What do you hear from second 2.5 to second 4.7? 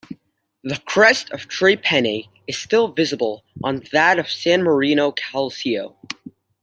still visible on that of San